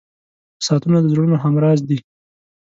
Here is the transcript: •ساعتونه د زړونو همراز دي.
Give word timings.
•ساعتونه 0.65 0.97
د 1.01 1.05
زړونو 1.13 1.35
همراز 1.43 1.79
دي. 1.89 1.99